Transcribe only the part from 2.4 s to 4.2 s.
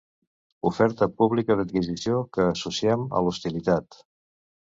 associem a l'hostilitat.